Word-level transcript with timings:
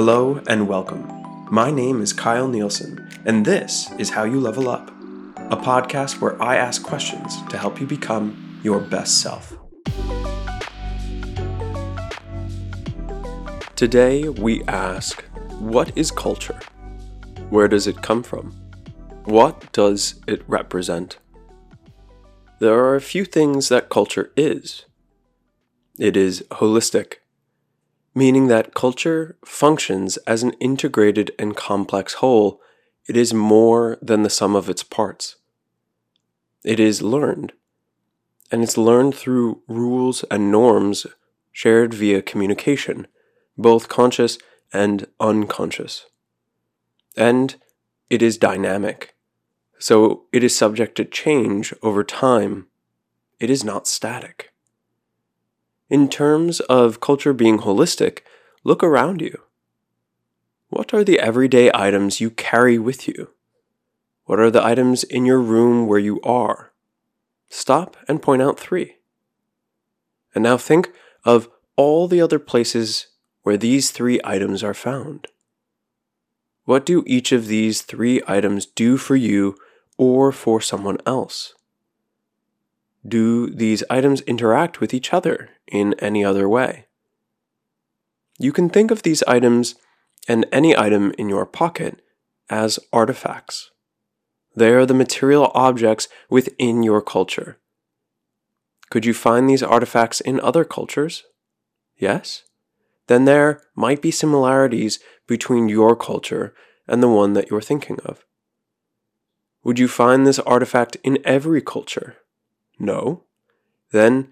Hello 0.00 0.40
and 0.46 0.68
welcome. 0.68 1.04
My 1.50 1.72
name 1.72 2.00
is 2.00 2.12
Kyle 2.12 2.46
Nielsen, 2.46 3.10
and 3.24 3.44
this 3.44 3.90
is 3.98 4.10
How 4.10 4.22
You 4.22 4.38
Level 4.38 4.68
Up, 4.68 4.90
a 5.50 5.56
podcast 5.56 6.20
where 6.20 6.40
I 6.40 6.54
ask 6.54 6.84
questions 6.84 7.42
to 7.48 7.58
help 7.58 7.80
you 7.80 7.86
become 7.88 8.60
your 8.62 8.78
best 8.78 9.20
self. 9.20 9.58
Today, 13.74 14.28
we 14.28 14.62
ask 14.68 15.24
What 15.58 15.90
is 15.98 16.12
culture? 16.12 16.60
Where 17.50 17.66
does 17.66 17.88
it 17.88 18.00
come 18.00 18.22
from? 18.22 18.52
What 19.24 19.72
does 19.72 20.20
it 20.28 20.48
represent? 20.48 21.18
There 22.60 22.78
are 22.84 22.94
a 22.94 23.00
few 23.00 23.24
things 23.24 23.68
that 23.68 23.88
culture 23.88 24.30
is. 24.36 24.84
It 25.98 26.16
is 26.16 26.44
holistic 26.52 27.14
meaning 28.18 28.48
that 28.48 28.74
culture 28.74 29.36
functions 29.44 30.16
as 30.26 30.42
an 30.42 30.52
integrated 30.54 31.30
and 31.38 31.54
complex 31.54 32.14
whole. 32.14 32.60
It 33.06 33.16
is 33.16 33.32
more 33.32 33.96
than 34.02 34.24
the 34.24 34.36
sum 34.38 34.56
of 34.56 34.68
its 34.68 34.82
parts. 34.82 35.36
It 36.64 36.80
is 36.80 37.00
learned, 37.00 37.52
and 38.50 38.64
it's 38.64 38.76
learned 38.76 39.14
through 39.14 39.62
rules 39.68 40.24
and 40.32 40.50
norms 40.50 41.06
shared 41.52 41.94
via 41.94 42.20
communication, 42.20 43.06
both 43.56 43.88
conscious 43.88 44.36
and 44.72 45.06
unconscious. 45.20 46.06
And 47.16 47.54
it 48.10 48.20
is 48.20 48.36
dynamic, 48.36 49.14
so 49.78 50.24
it 50.32 50.42
is 50.42 50.56
subject 50.56 50.96
to 50.96 51.04
change 51.04 51.72
over 51.84 52.02
time. 52.02 52.66
It 53.38 53.48
is 53.48 53.62
not 53.62 53.86
static. 53.86 54.52
In 55.90 56.08
terms 56.08 56.60
of 56.60 57.00
culture 57.00 57.32
being 57.32 57.60
holistic, 57.60 58.20
look 58.62 58.82
around 58.82 59.22
you. 59.22 59.42
What 60.68 60.92
are 60.92 61.02
the 61.02 61.18
everyday 61.18 61.70
items 61.72 62.20
you 62.20 62.30
carry 62.30 62.78
with 62.78 63.08
you? 63.08 63.30
What 64.24 64.38
are 64.38 64.50
the 64.50 64.62
items 64.62 65.02
in 65.02 65.24
your 65.24 65.40
room 65.40 65.86
where 65.86 65.98
you 65.98 66.20
are? 66.20 66.72
Stop 67.48 67.96
and 68.06 68.20
point 68.20 68.42
out 68.42 68.60
three. 68.60 68.96
And 70.34 70.44
now 70.44 70.58
think 70.58 70.92
of 71.24 71.48
all 71.76 72.06
the 72.06 72.20
other 72.20 72.38
places 72.38 73.06
where 73.42 73.56
these 73.56 73.90
three 73.90 74.20
items 74.24 74.62
are 74.62 74.74
found. 74.74 75.28
What 76.64 76.84
do 76.84 77.02
each 77.06 77.32
of 77.32 77.46
these 77.46 77.80
three 77.80 78.20
items 78.28 78.66
do 78.66 78.98
for 78.98 79.16
you 79.16 79.56
or 79.96 80.32
for 80.32 80.60
someone 80.60 80.98
else? 81.06 81.54
Do 83.06 83.48
these 83.50 83.84
items 83.88 84.20
interact 84.22 84.80
with 84.80 84.92
each 84.92 85.12
other 85.12 85.50
in 85.66 85.94
any 85.94 86.24
other 86.24 86.48
way? 86.48 86.86
You 88.38 88.52
can 88.52 88.68
think 88.68 88.90
of 88.90 89.02
these 89.02 89.22
items 89.24 89.74
and 90.26 90.46
any 90.52 90.76
item 90.76 91.12
in 91.18 91.28
your 91.28 91.46
pocket 91.46 92.02
as 92.50 92.78
artifacts. 92.92 93.70
They 94.54 94.72
are 94.72 94.86
the 94.86 94.94
material 94.94 95.50
objects 95.54 96.08
within 96.28 96.82
your 96.82 97.00
culture. 97.00 97.58
Could 98.90 99.04
you 99.04 99.14
find 99.14 99.48
these 99.48 99.62
artifacts 99.62 100.20
in 100.20 100.40
other 100.40 100.64
cultures? 100.64 101.24
Yes? 101.96 102.44
Then 103.06 103.24
there 103.24 103.62
might 103.74 104.02
be 104.02 104.10
similarities 104.10 104.98
between 105.26 105.68
your 105.68 105.94
culture 105.94 106.54
and 106.86 107.02
the 107.02 107.08
one 107.08 107.34
that 107.34 107.50
you're 107.50 107.60
thinking 107.60 107.98
of. 108.04 108.24
Would 109.62 109.78
you 109.78 109.88
find 109.88 110.26
this 110.26 110.38
artifact 110.40 110.96
in 111.02 111.18
every 111.24 111.60
culture? 111.60 112.16
No. 112.78 113.24
Then 113.90 114.28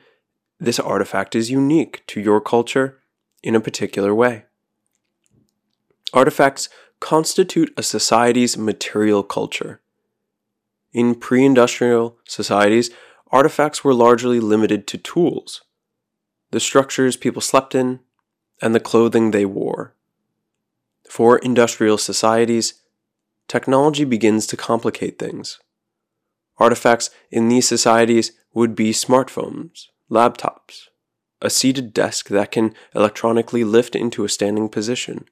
this 0.58 0.78
artifact 0.78 1.34
is 1.34 1.50
unique 1.50 2.02
to 2.08 2.20
your 2.20 2.40
culture 2.40 2.98
in 3.42 3.54
a 3.54 3.60
particular 3.60 4.14
way. 4.14 4.44
Artifacts 6.12 6.68
constitute 7.00 7.72
a 7.76 7.82
society's 7.82 8.56
material 8.56 9.22
culture. 9.22 9.80
In 10.92 11.14
pre 11.14 11.44
industrial 11.44 12.16
societies, 12.24 12.90
artifacts 13.30 13.84
were 13.84 13.92
largely 13.92 14.40
limited 14.40 14.86
to 14.86 14.98
tools, 14.98 15.62
the 16.50 16.60
structures 16.60 17.16
people 17.16 17.42
slept 17.42 17.74
in, 17.74 18.00
and 18.62 18.74
the 18.74 18.80
clothing 18.80 19.30
they 19.30 19.44
wore. 19.44 19.94
For 21.08 21.38
industrial 21.38 21.98
societies, 21.98 22.82
technology 23.48 24.04
begins 24.04 24.46
to 24.48 24.56
complicate 24.56 25.18
things. 25.18 25.58
Artifacts 26.58 27.10
in 27.30 27.48
these 27.48 27.68
societies 27.68 28.32
would 28.54 28.74
be 28.74 28.90
smartphones, 28.90 29.86
laptops, 30.10 30.88
a 31.42 31.50
seated 31.50 31.92
desk 31.92 32.28
that 32.28 32.50
can 32.50 32.74
electronically 32.94 33.64
lift 33.64 33.94
into 33.94 34.24
a 34.24 34.28
standing 34.28 34.68
position, 34.68 35.26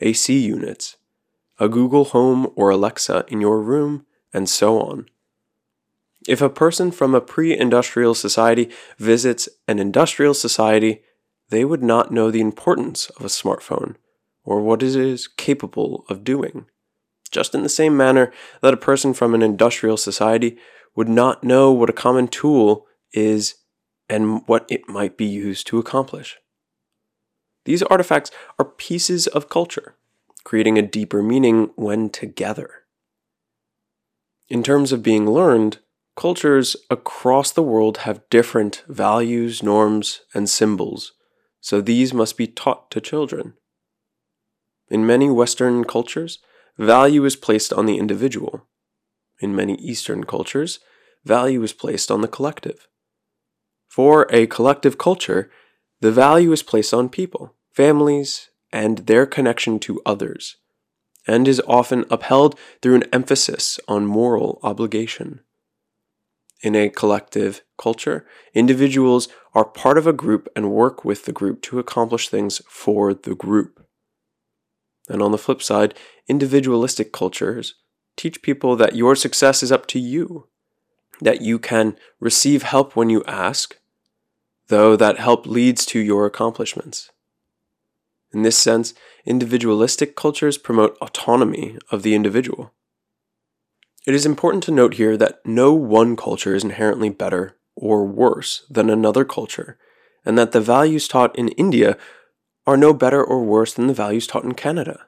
AC 0.00 0.38
units, 0.38 0.96
a 1.60 1.68
Google 1.68 2.06
Home 2.06 2.50
or 2.56 2.70
Alexa 2.70 3.24
in 3.28 3.40
your 3.40 3.60
room, 3.60 4.06
and 4.32 4.48
so 4.48 4.80
on. 4.80 5.06
If 6.26 6.40
a 6.40 6.48
person 6.48 6.90
from 6.90 7.14
a 7.14 7.20
pre 7.20 7.56
industrial 7.56 8.14
society 8.14 8.70
visits 8.98 9.48
an 9.68 9.78
industrial 9.78 10.32
society, 10.32 11.02
they 11.50 11.64
would 11.64 11.82
not 11.82 12.10
know 12.10 12.30
the 12.30 12.40
importance 12.40 13.10
of 13.10 13.24
a 13.24 13.28
smartphone 13.28 13.96
or 14.42 14.62
what 14.62 14.82
it 14.82 14.96
is 14.96 15.28
capable 15.28 16.06
of 16.08 16.24
doing 16.24 16.66
just 17.34 17.54
in 17.54 17.62
the 17.62 17.68
same 17.68 17.96
manner 17.96 18.32
that 18.62 18.72
a 18.72 18.78
person 18.78 19.12
from 19.12 19.34
an 19.34 19.42
industrial 19.42 19.96
society 19.96 20.56
would 20.94 21.08
not 21.08 21.44
know 21.44 21.72
what 21.72 21.90
a 21.90 21.94
common 21.94 22.28
tool 22.28 22.86
is 23.12 23.56
and 24.08 24.46
what 24.46 24.64
it 24.70 24.88
might 24.88 25.16
be 25.16 25.24
used 25.24 25.66
to 25.66 25.78
accomplish. 25.78 26.38
These 27.64 27.82
artifacts 27.82 28.30
are 28.58 28.64
pieces 28.64 29.26
of 29.26 29.48
culture, 29.48 29.96
creating 30.44 30.78
a 30.78 30.82
deeper 30.82 31.22
meaning 31.22 31.70
when 31.74 32.10
together. 32.10 32.84
In 34.48 34.62
terms 34.62 34.92
of 34.92 35.02
being 35.02 35.28
learned, 35.28 35.78
cultures 36.16 36.76
across 36.90 37.50
the 37.50 37.62
world 37.62 37.98
have 37.98 38.28
different 38.30 38.84
values, 38.86 39.62
norms, 39.62 40.20
and 40.34 40.48
symbols, 40.48 41.12
so 41.60 41.80
these 41.80 42.12
must 42.12 42.36
be 42.36 42.46
taught 42.46 42.90
to 42.90 43.00
children. 43.00 43.54
In 44.88 45.06
many 45.06 45.30
Western 45.30 45.84
cultures, 45.84 46.38
value 46.78 47.24
is 47.24 47.36
placed 47.36 47.72
on 47.72 47.86
the 47.86 47.98
individual. 47.98 48.66
In 49.40 49.54
many 49.54 49.74
Eastern 49.76 50.24
cultures, 50.24 50.80
value 51.24 51.62
is 51.62 51.72
placed 51.72 52.10
on 52.10 52.20
the 52.20 52.28
collective. 52.28 52.88
For 53.88 54.26
a 54.30 54.46
collective 54.46 54.98
culture, 54.98 55.50
the 56.00 56.12
value 56.12 56.52
is 56.52 56.62
placed 56.62 56.92
on 56.92 57.08
people, 57.08 57.54
families, 57.72 58.50
and 58.72 58.98
their 58.98 59.24
connection 59.24 59.78
to 59.80 60.02
others, 60.04 60.56
and 61.26 61.46
is 61.46 61.62
often 61.66 62.04
upheld 62.10 62.58
through 62.82 62.96
an 62.96 63.04
emphasis 63.12 63.78
on 63.86 64.04
moral 64.04 64.58
obligation. 64.62 65.40
In 66.60 66.74
a 66.74 66.88
collective 66.88 67.62
culture, 67.78 68.26
individuals 68.52 69.28
are 69.54 69.64
part 69.64 69.98
of 69.98 70.06
a 70.06 70.12
group 70.12 70.48
and 70.56 70.72
work 70.72 71.04
with 71.04 71.24
the 71.24 71.32
group 71.32 71.62
to 71.62 71.78
accomplish 71.78 72.28
things 72.28 72.60
for 72.68 73.14
the 73.14 73.34
group. 73.34 73.83
And 75.08 75.22
on 75.22 75.32
the 75.32 75.38
flip 75.38 75.62
side, 75.62 75.94
individualistic 76.28 77.12
cultures 77.12 77.74
teach 78.16 78.42
people 78.42 78.76
that 78.76 78.96
your 78.96 79.16
success 79.16 79.62
is 79.62 79.72
up 79.72 79.86
to 79.86 79.98
you, 79.98 80.48
that 81.20 81.40
you 81.40 81.58
can 81.58 81.96
receive 82.20 82.62
help 82.62 82.96
when 82.96 83.10
you 83.10 83.22
ask, 83.24 83.78
though 84.68 84.96
that 84.96 85.18
help 85.18 85.46
leads 85.46 85.84
to 85.86 85.98
your 85.98 86.26
accomplishments. 86.26 87.10
In 88.32 88.42
this 88.42 88.56
sense, 88.56 88.94
individualistic 89.24 90.16
cultures 90.16 90.58
promote 90.58 90.98
autonomy 91.00 91.78
of 91.90 92.02
the 92.02 92.14
individual. 92.14 92.72
It 94.06 94.14
is 94.14 94.26
important 94.26 94.62
to 94.64 94.72
note 94.72 94.94
here 94.94 95.16
that 95.16 95.40
no 95.44 95.72
one 95.72 96.16
culture 96.16 96.54
is 96.54 96.64
inherently 96.64 97.10
better 97.10 97.56
or 97.76 98.04
worse 98.04 98.64
than 98.68 98.90
another 98.90 99.24
culture, 99.24 99.78
and 100.24 100.36
that 100.36 100.52
the 100.52 100.60
values 100.60 101.08
taught 101.08 101.36
in 101.38 101.48
India 101.48 101.96
are 102.66 102.76
no 102.76 102.94
better 102.94 103.22
or 103.22 103.44
worse 103.44 103.74
than 103.74 103.86
the 103.86 103.94
values 103.94 104.26
taught 104.26 104.44
in 104.44 104.54
Canada. 104.54 105.06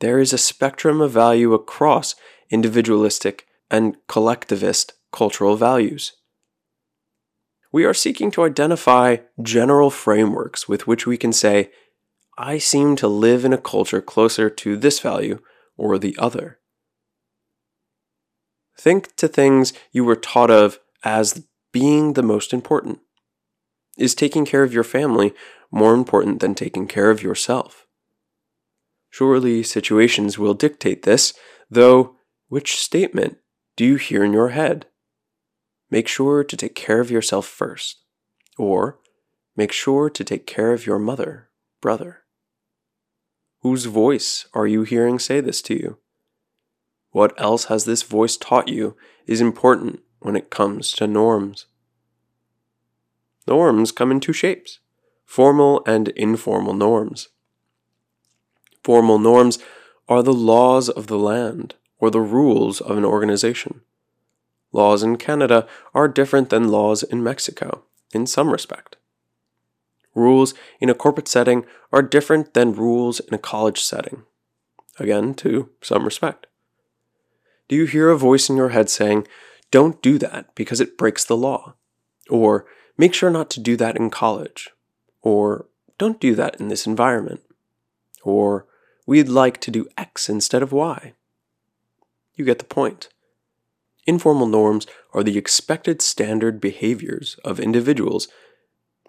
There 0.00 0.18
is 0.18 0.32
a 0.32 0.38
spectrum 0.38 1.00
of 1.00 1.12
value 1.12 1.54
across 1.54 2.14
individualistic 2.50 3.46
and 3.70 3.96
collectivist 4.08 4.92
cultural 5.12 5.56
values. 5.56 6.12
We 7.72 7.84
are 7.84 7.94
seeking 7.94 8.30
to 8.32 8.44
identify 8.44 9.18
general 9.40 9.90
frameworks 9.90 10.68
with 10.68 10.86
which 10.86 11.06
we 11.06 11.16
can 11.16 11.32
say, 11.32 11.70
I 12.36 12.58
seem 12.58 12.96
to 12.96 13.08
live 13.08 13.44
in 13.44 13.52
a 13.52 13.58
culture 13.58 14.02
closer 14.02 14.50
to 14.50 14.76
this 14.76 15.00
value 15.00 15.38
or 15.76 15.98
the 15.98 16.16
other. 16.18 16.58
Think 18.76 19.14
to 19.16 19.28
things 19.28 19.72
you 19.92 20.04
were 20.04 20.16
taught 20.16 20.50
of 20.50 20.80
as 21.04 21.46
being 21.72 22.12
the 22.12 22.22
most 22.22 22.52
important. 22.52 23.00
Is 23.96 24.14
taking 24.14 24.44
care 24.44 24.62
of 24.62 24.72
your 24.72 24.84
family 24.84 25.32
more 25.72 25.94
important 25.94 26.40
than 26.40 26.54
taking 26.54 26.86
care 26.86 27.10
of 27.10 27.22
yourself? 27.22 27.86
Surely 29.10 29.62
situations 29.62 30.38
will 30.38 30.54
dictate 30.54 31.02
this, 31.02 31.34
though 31.70 32.16
which 32.48 32.76
statement 32.78 33.38
do 33.76 33.84
you 33.84 33.96
hear 33.96 34.22
in 34.22 34.32
your 34.32 34.50
head? 34.50 34.86
Make 35.90 36.06
sure 36.06 36.44
to 36.44 36.56
take 36.56 36.74
care 36.74 37.00
of 37.00 37.10
yourself 37.10 37.46
first. 37.46 37.98
Or 38.58 38.98
make 39.56 39.72
sure 39.72 40.08
to 40.08 40.24
take 40.24 40.46
care 40.46 40.72
of 40.72 40.86
your 40.86 40.98
mother, 40.98 41.48
brother. 41.80 42.20
Whose 43.60 43.86
voice 43.86 44.46
are 44.54 44.66
you 44.66 44.82
hearing 44.82 45.18
say 45.18 45.40
this 45.40 45.62
to 45.62 45.74
you? 45.74 45.98
What 47.10 47.38
else 47.40 47.64
has 47.64 47.84
this 47.84 48.02
voice 48.02 48.36
taught 48.36 48.68
you 48.68 48.96
is 49.26 49.40
important 49.40 50.00
when 50.20 50.36
it 50.36 50.50
comes 50.50 50.92
to 50.92 51.06
norms? 51.06 51.66
Norms 53.46 53.92
come 53.92 54.10
in 54.10 54.20
two 54.20 54.32
shapes 54.32 54.78
formal 55.32 55.82
and 55.86 56.08
informal 56.08 56.74
norms. 56.74 57.28
Formal 58.84 59.18
norms 59.18 59.58
are 60.06 60.22
the 60.22 60.30
laws 60.30 60.90
of 60.90 61.06
the 61.06 61.18
land 61.18 61.74
or 61.98 62.10
the 62.10 62.20
rules 62.20 62.82
of 62.82 62.98
an 62.98 63.04
organization. 63.06 63.80
Laws 64.72 65.02
in 65.02 65.16
Canada 65.16 65.66
are 65.94 66.06
different 66.06 66.50
than 66.50 66.68
laws 66.68 67.02
in 67.02 67.22
Mexico 67.22 67.82
in 68.12 68.26
some 68.26 68.50
respect. 68.50 68.96
Rules 70.14 70.52
in 70.82 70.90
a 70.90 70.94
corporate 70.94 71.28
setting 71.28 71.64
are 71.94 72.02
different 72.02 72.52
than 72.52 72.74
rules 72.74 73.18
in 73.18 73.32
a 73.32 73.38
college 73.38 73.80
setting, 73.80 74.24
again, 74.98 75.32
to 75.36 75.70
some 75.80 76.04
respect. 76.04 76.46
Do 77.68 77.76
you 77.76 77.86
hear 77.86 78.10
a 78.10 78.18
voice 78.18 78.50
in 78.50 78.56
your 78.58 78.68
head 78.68 78.90
saying, 78.90 79.26
Don't 79.70 80.02
do 80.02 80.18
that 80.18 80.54
because 80.54 80.82
it 80.82 80.98
breaks 80.98 81.24
the 81.24 81.38
law? 81.38 81.76
Or, 82.28 82.66
Make 82.98 83.14
sure 83.14 83.30
not 83.30 83.48
to 83.52 83.60
do 83.60 83.78
that 83.78 83.96
in 83.96 84.10
college? 84.10 84.68
Or, 85.22 85.66
Don't 85.98 86.20
do 86.20 86.34
that 86.34 86.60
in 86.60 86.68
this 86.68 86.86
environment? 86.86 87.42
Or, 88.22 88.66
We'd 89.06 89.28
like 89.28 89.60
to 89.62 89.70
do 89.70 89.88
X 89.98 90.28
instead 90.28 90.62
of 90.62 90.72
Y? 90.72 91.14
You 92.34 92.44
get 92.44 92.58
the 92.58 92.64
point. 92.64 93.08
Informal 94.06 94.46
norms 94.46 94.86
are 95.12 95.22
the 95.22 95.38
expected 95.38 96.00
standard 96.00 96.60
behaviors 96.60 97.36
of 97.44 97.60
individuals, 97.60 98.28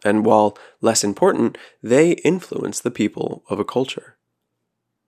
and 0.03 0.25
while 0.25 0.57
less 0.81 1.03
important, 1.03 1.57
they 1.81 2.11
influence 2.11 2.79
the 2.79 2.91
people 2.91 3.43
of 3.49 3.59
a 3.59 3.65
culture. 3.65 4.17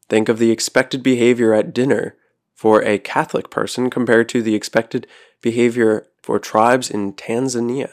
Think 0.08 0.30
of 0.30 0.40
the 0.40 0.52
expected 0.52 1.04
behavior 1.04 1.54
at 1.54 1.74
dinner 1.74 2.16
for 2.54 2.82
a 2.84 3.00
Catholic 3.00 3.50
person 3.50 3.90
compared 3.90 4.30
to 4.30 4.42
the 4.42 4.56
expected 4.56 5.08
behavior 5.42 6.08
for 6.22 6.40
tribes 6.40 6.90
in 6.90 7.14
Tanzania. 7.14 7.92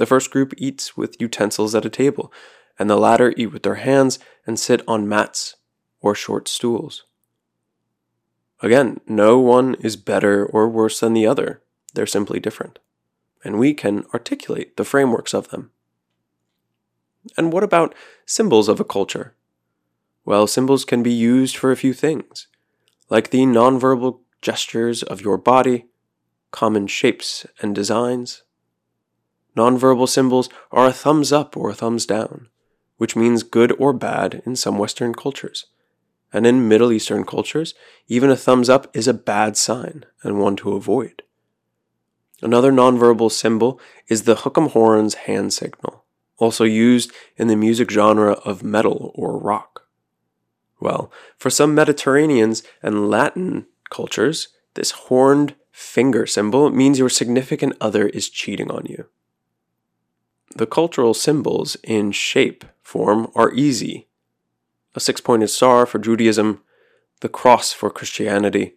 The 0.00 0.06
first 0.06 0.30
group 0.30 0.54
eats 0.56 0.96
with 0.96 1.20
utensils 1.20 1.74
at 1.74 1.84
a 1.84 1.90
table, 1.90 2.32
and 2.78 2.88
the 2.88 2.96
latter 2.96 3.34
eat 3.36 3.48
with 3.48 3.64
their 3.64 3.74
hands 3.74 4.18
and 4.46 4.58
sit 4.58 4.80
on 4.88 5.06
mats 5.06 5.56
or 6.00 6.14
short 6.14 6.48
stools. 6.48 7.04
Again, 8.62 9.02
no 9.06 9.38
one 9.38 9.74
is 9.74 9.96
better 9.96 10.46
or 10.46 10.70
worse 10.70 11.00
than 11.00 11.12
the 11.12 11.26
other. 11.26 11.60
They're 11.92 12.06
simply 12.06 12.40
different. 12.40 12.78
And 13.44 13.58
we 13.58 13.74
can 13.74 14.06
articulate 14.14 14.78
the 14.78 14.86
frameworks 14.86 15.34
of 15.34 15.48
them. 15.48 15.70
And 17.36 17.52
what 17.52 17.62
about 17.62 17.94
symbols 18.24 18.70
of 18.70 18.80
a 18.80 18.84
culture? 18.84 19.34
Well, 20.24 20.46
symbols 20.46 20.86
can 20.86 21.02
be 21.02 21.12
used 21.12 21.58
for 21.58 21.70
a 21.70 21.76
few 21.76 21.92
things 21.92 22.46
like 23.10 23.28
the 23.28 23.40
nonverbal 23.40 24.20
gestures 24.40 25.02
of 25.02 25.20
your 25.20 25.36
body, 25.36 25.88
common 26.52 26.86
shapes 26.86 27.44
and 27.60 27.74
designs. 27.74 28.44
Nonverbal 29.60 30.08
symbols 30.08 30.48
are 30.72 30.86
a 30.86 30.92
thumbs 30.92 31.34
up 31.34 31.54
or 31.54 31.68
a 31.68 31.74
thumbs 31.74 32.06
down, 32.06 32.48
which 32.96 33.14
means 33.14 33.42
good 33.42 33.72
or 33.78 33.92
bad 33.92 34.40
in 34.46 34.56
some 34.56 34.78
Western 34.78 35.12
cultures. 35.12 35.66
And 36.32 36.46
in 36.46 36.66
Middle 36.66 36.90
Eastern 36.90 37.26
cultures, 37.26 37.74
even 38.08 38.30
a 38.30 38.36
thumbs 38.36 38.70
up 38.70 38.88
is 38.96 39.06
a 39.06 39.12
bad 39.12 39.58
sign 39.58 40.06
and 40.22 40.40
one 40.40 40.56
to 40.56 40.72
avoid. 40.72 41.24
Another 42.40 42.72
nonverbal 42.72 43.30
symbol 43.30 43.78
is 44.08 44.22
the 44.22 44.36
hook'em 44.36 44.70
horns 44.70 45.12
hand 45.26 45.52
signal, 45.52 46.04
also 46.38 46.64
used 46.64 47.12
in 47.36 47.48
the 47.48 47.54
music 47.54 47.90
genre 47.90 48.32
of 48.46 48.62
metal 48.62 49.12
or 49.14 49.36
rock. 49.38 49.82
Well, 50.80 51.12
for 51.36 51.50
some 51.50 51.74
Mediterraneans 51.74 52.62
and 52.82 53.10
Latin 53.10 53.66
cultures, 53.90 54.48
this 54.72 54.92
horned 54.92 55.54
finger 55.70 56.24
symbol 56.24 56.70
means 56.70 56.98
your 56.98 57.10
significant 57.10 57.76
other 57.78 58.08
is 58.08 58.30
cheating 58.30 58.70
on 58.70 58.86
you. 58.86 59.04
The 60.54 60.66
cultural 60.66 61.14
symbols 61.14 61.76
in 61.84 62.12
shape 62.12 62.64
form 62.82 63.30
are 63.34 63.52
easy. 63.54 64.08
A 64.94 65.00
six 65.00 65.20
pointed 65.20 65.48
star 65.48 65.86
for 65.86 65.98
Judaism, 65.98 66.62
the 67.20 67.28
cross 67.28 67.72
for 67.72 67.90
Christianity, 67.90 68.74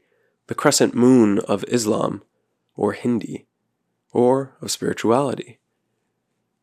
the 0.47 0.55
crescent 0.55 0.93
moon 0.93 1.39
of 1.39 1.65
Islam, 1.67 2.21
or 2.75 2.93
Hindi, 2.93 3.47
or 4.11 4.55
of 4.61 4.69
spirituality. 4.69 5.59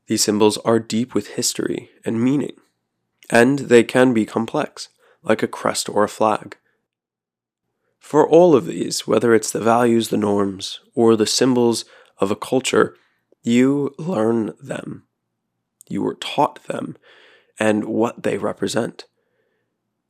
These 0.07 0.23
symbols 0.23 0.59
are 0.59 0.79
deep 0.79 1.15
with 1.15 1.29
history 1.29 1.91
and 2.05 2.23
meaning, 2.23 2.57
and 3.29 3.61
they 3.61 3.83
can 3.83 4.13
be 4.13 4.27
complex 4.27 4.89
like 5.23 5.43
a 5.43 5.49
crest 5.49 5.89
or 5.89 6.05
a 6.05 6.09
flag. 6.09 6.57
For 7.99 8.27
all 8.27 8.57
of 8.57 8.67
these, 8.67 9.07
whether 9.07 9.35
it's 9.35 9.51
the 9.51 9.61
values, 9.61 10.09
the 10.09 10.17
norms, 10.17 10.81
or 10.95 11.17
the 11.17 11.27
symbols 11.27 11.85
of 12.19 12.31
a 12.31 12.37
culture, 12.37 12.97
you 13.43 13.95
learn 13.99 14.55
them. 14.61 15.05
You 15.89 16.03
were 16.03 16.15
taught 16.15 16.65
them 16.65 16.97
and 17.59 17.85
what 17.85 18.23
they 18.23 18.39
represent. 18.39 19.05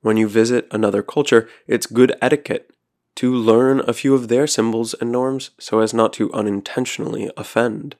When 0.03 0.17
you 0.17 0.29
visit 0.29 0.67
another 0.71 1.03
culture, 1.03 1.49
it's 1.67 1.87
good 1.87 2.17
etiquette 2.23 2.71
to 3.17 3.35
learn 3.35 3.81
a 3.81 3.93
few 3.93 4.15
of 4.15 4.29
their 4.29 4.47
symbols 4.47 4.95
and 4.95 5.13
norms 5.13 5.51
so 5.59 5.81
as 5.81 5.93
not 5.93 6.13
to 6.15 6.33
unintentionally 6.33 7.31
offend, 7.37 7.97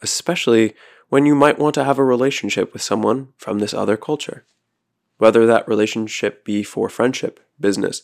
especially 0.00 0.74
when 1.08 1.26
you 1.26 1.34
might 1.34 1.58
want 1.58 1.74
to 1.74 1.84
have 1.84 1.98
a 1.98 2.04
relationship 2.04 2.72
with 2.72 2.82
someone 2.82 3.28
from 3.36 3.58
this 3.58 3.74
other 3.74 3.96
culture 3.96 4.44
whether 5.20 5.46
that 5.46 5.68
relationship 5.68 6.44
be 6.46 6.62
for 6.62 6.88
friendship, 6.88 7.40
business, 7.60 8.02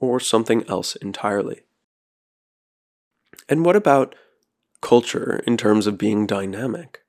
or 0.00 0.20
something 0.20 0.62
else 0.68 0.96
entirely. 0.96 1.62
And 3.48 3.64
what 3.64 3.74
about 3.74 4.14
culture 4.80 5.42
in 5.46 5.56
terms 5.56 5.86
of 5.86 5.98
being 5.98 6.26
dynamic? 6.26 7.00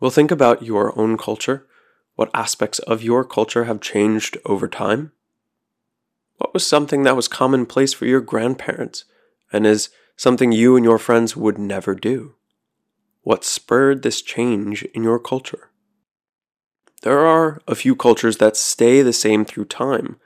Well, 0.00 0.10
think 0.10 0.30
about 0.30 0.62
your 0.62 0.98
own 0.98 1.16
culture. 1.16 1.66
What 2.14 2.30
aspects 2.34 2.78
of 2.80 3.02
your 3.02 3.24
culture 3.24 3.64
have 3.64 3.80
changed 3.80 4.38
over 4.44 4.68
time? 4.68 5.12
What 6.38 6.54
was 6.54 6.66
something 6.66 7.02
that 7.02 7.16
was 7.16 7.28
commonplace 7.28 7.92
for 7.92 8.06
your 8.06 8.20
grandparents 8.20 9.04
and 9.52 9.66
is 9.66 9.90
something 10.16 10.52
you 10.52 10.76
and 10.76 10.84
your 10.84 10.98
friends 10.98 11.36
would 11.36 11.58
never 11.58 11.94
do? 11.94 12.34
What 13.22 13.44
spurred 13.44 14.02
this 14.02 14.22
change 14.22 14.84
in 14.94 15.02
your 15.02 15.18
culture? 15.18 15.70
There 17.02 17.26
are 17.26 17.60
a 17.68 17.74
few 17.74 17.94
cultures 17.94 18.38
that 18.38 18.56
stay 18.56 19.02
the 19.02 19.12
same 19.12 19.44
through 19.44 19.66
time. 19.66 20.18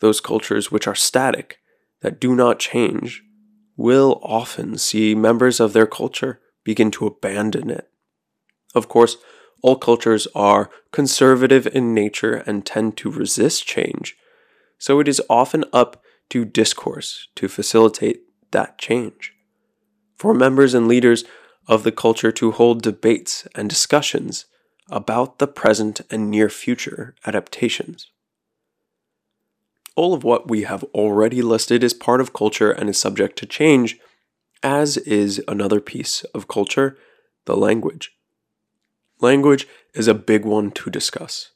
Those 0.00 0.20
cultures 0.20 0.72
which 0.72 0.86
are 0.86 0.94
static, 0.94 1.58
that 2.00 2.20
do 2.20 2.34
not 2.34 2.58
change, 2.58 3.22
will 3.76 4.20
often 4.22 4.78
see 4.78 5.14
members 5.14 5.60
of 5.60 5.72
their 5.72 5.86
culture 5.86 6.40
begin 6.64 6.90
to 6.92 7.06
abandon 7.06 7.70
it. 7.70 7.88
Of 8.74 8.88
course, 8.88 9.16
all 9.62 9.76
cultures 9.76 10.26
are 10.34 10.70
conservative 10.90 11.66
in 11.68 11.94
nature 11.94 12.34
and 12.46 12.66
tend 12.66 12.96
to 12.98 13.10
resist 13.10 13.66
change, 13.66 14.16
so 14.78 15.00
it 15.00 15.08
is 15.08 15.22
often 15.30 15.64
up 15.72 16.02
to 16.30 16.44
discourse 16.44 17.28
to 17.36 17.48
facilitate 17.48 18.22
that 18.50 18.78
change. 18.78 19.32
For 20.16 20.34
members 20.34 20.74
and 20.74 20.88
leaders 20.88 21.24
of 21.68 21.84
the 21.84 21.92
culture 21.92 22.32
to 22.32 22.50
hold 22.52 22.82
debates 22.82 23.46
and 23.54 23.68
discussions 23.68 24.46
about 24.90 25.38
the 25.38 25.46
present 25.46 26.00
and 26.10 26.30
near 26.30 26.48
future 26.48 27.14
adaptations. 27.24 28.10
All 29.94 30.14
of 30.14 30.24
what 30.24 30.48
we 30.48 30.62
have 30.62 30.84
already 30.94 31.42
listed 31.42 31.84
is 31.84 31.92
part 31.92 32.20
of 32.20 32.32
culture 32.32 32.70
and 32.70 32.88
is 32.88 32.98
subject 32.98 33.36
to 33.38 33.46
change, 33.46 33.98
as 34.62 34.96
is 34.96 35.42
another 35.46 35.80
piece 35.80 36.24
of 36.34 36.48
culture, 36.48 36.96
the 37.44 37.56
language. 37.56 38.12
Language 39.20 39.68
is 39.94 40.08
a 40.08 40.14
big 40.14 40.44
one 40.44 40.70
to 40.72 40.90
discuss. 40.90 41.50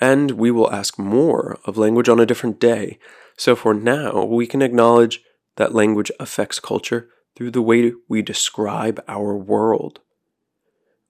And 0.00 0.32
we 0.32 0.50
will 0.50 0.72
ask 0.72 0.98
more 0.98 1.58
of 1.66 1.76
language 1.76 2.08
on 2.08 2.18
a 2.18 2.26
different 2.26 2.58
day, 2.58 2.98
so 3.36 3.54
for 3.54 3.74
now, 3.74 4.24
we 4.24 4.46
can 4.46 4.62
acknowledge 4.62 5.22
that 5.56 5.74
language 5.74 6.10
affects 6.18 6.58
culture 6.58 7.08
through 7.36 7.50
the 7.50 7.62
way 7.62 7.92
we 8.08 8.22
describe 8.22 9.02
our 9.06 9.36
world. 9.36 10.00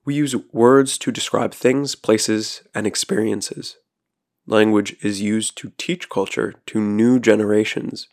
We 0.05 0.15
use 0.15 0.35
words 0.53 0.99
to 0.99 1.13
describe 1.13 1.55
things, 1.55 1.95
places, 1.95 2.63
and 2.75 2.87
experiences. 2.87 3.77
Language 4.51 4.97
is 5.01 5.23
used 5.23 5.57
to 5.59 5.73
teach 5.79 6.09
culture 6.09 6.55
to 6.67 6.81
new 6.81 7.21
generations. 7.21 8.09